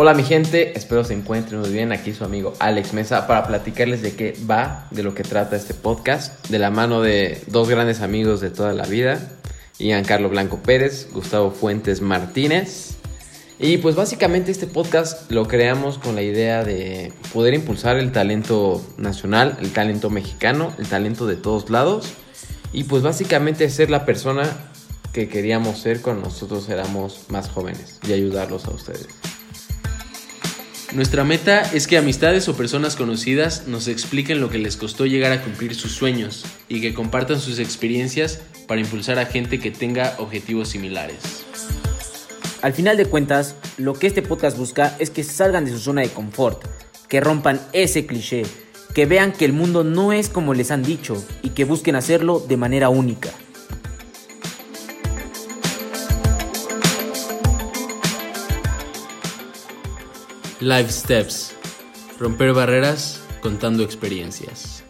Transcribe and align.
Hola 0.00 0.14
mi 0.14 0.22
gente, 0.22 0.78
espero 0.78 1.02
se 1.02 1.12
encuentren 1.12 1.58
muy 1.58 1.70
bien. 1.70 1.90
Aquí 1.90 2.14
su 2.14 2.22
amigo 2.22 2.52
Alex 2.60 2.92
Mesa 2.92 3.26
para 3.26 3.48
platicarles 3.48 4.00
de 4.00 4.14
qué 4.14 4.32
va, 4.48 4.86
de 4.92 5.02
lo 5.02 5.12
que 5.12 5.24
trata 5.24 5.56
este 5.56 5.74
podcast, 5.74 6.46
de 6.50 6.60
la 6.60 6.70
mano 6.70 7.00
de 7.02 7.42
dos 7.48 7.68
grandes 7.68 8.00
amigos 8.00 8.40
de 8.40 8.50
toda 8.50 8.72
la 8.74 8.86
vida, 8.86 9.18
Ian 9.80 10.04
Carlos 10.04 10.30
Blanco 10.30 10.58
Pérez, 10.58 11.08
Gustavo 11.12 11.50
Fuentes 11.50 12.00
Martínez. 12.00 12.94
Y 13.58 13.78
pues 13.78 13.96
básicamente 13.96 14.52
este 14.52 14.68
podcast 14.68 15.28
lo 15.32 15.48
creamos 15.48 15.98
con 15.98 16.14
la 16.14 16.22
idea 16.22 16.62
de 16.62 17.12
poder 17.32 17.54
impulsar 17.54 17.96
el 17.98 18.12
talento 18.12 18.80
nacional, 18.98 19.58
el 19.60 19.72
talento 19.72 20.10
mexicano, 20.10 20.72
el 20.78 20.86
talento 20.86 21.26
de 21.26 21.34
todos 21.34 21.70
lados. 21.70 22.12
Y 22.72 22.84
pues 22.84 23.02
básicamente 23.02 23.68
ser 23.68 23.90
la 23.90 24.06
persona 24.06 24.44
que 25.12 25.28
queríamos 25.28 25.80
ser 25.80 26.02
cuando 26.02 26.22
nosotros 26.22 26.68
éramos 26.68 27.24
más 27.30 27.48
jóvenes 27.48 27.98
y 28.06 28.12
ayudarlos 28.12 28.66
a 28.66 28.70
ustedes. 28.70 29.08
Nuestra 30.94 31.22
meta 31.22 31.60
es 31.74 31.86
que 31.86 31.98
amistades 31.98 32.48
o 32.48 32.56
personas 32.56 32.96
conocidas 32.96 33.66
nos 33.66 33.88
expliquen 33.88 34.40
lo 34.40 34.48
que 34.48 34.56
les 34.56 34.78
costó 34.78 35.04
llegar 35.04 35.32
a 35.32 35.42
cumplir 35.42 35.74
sus 35.74 35.92
sueños 35.92 36.46
y 36.66 36.80
que 36.80 36.94
compartan 36.94 37.40
sus 37.40 37.58
experiencias 37.58 38.40
para 38.66 38.80
impulsar 38.80 39.18
a 39.18 39.26
gente 39.26 39.60
que 39.60 39.70
tenga 39.70 40.14
objetivos 40.16 40.70
similares. 40.70 41.44
Al 42.62 42.72
final 42.72 42.96
de 42.96 43.04
cuentas, 43.04 43.54
lo 43.76 43.92
que 43.92 44.06
este 44.06 44.22
podcast 44.22 44.56
busca 44.56 44.96
es 44.98 45.10
que 45.10 45.24
salgan 45.24 45.66
de 45.66 45.72
su 45.72 45.78
zona 45.78 46.00
de 46.00 46.08
confort, 46.08 46.64
que 47.06 47.20
rompan 47.20 47.60
ese 47.74 48.06
cliché, 48.06 48.44
que 48.94 49.04
vean 49.04 49.32
que 49.32 49.44
el 49.44 49.52
mundo 49.52 49.84
no 49.84 50.14
es 50.14 50.30
como 50.30 50.54
les 50.54 50.70
han 50.70 50.82
dicho 50.82 51.22
y 51.42 51.50
que 51.50 51.64
busquen 51.64 51.96
hacerlo 51.96 52.40
de 52.40 52.56
manera 52.56 52.88
única. 52.88 53.28
Life 60.60 60.90
Steps. 60.90 61.54
Romper 62.18 62.52
barreras 62.52 63.20
contando 63.40 63.84
experiencias. 63.84 64.82